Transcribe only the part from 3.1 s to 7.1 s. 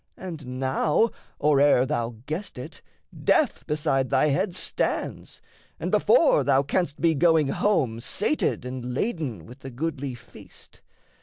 death beside thy head Stands and before thou canst